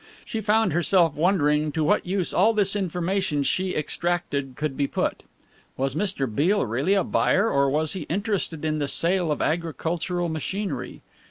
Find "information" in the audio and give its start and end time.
2.75-3.43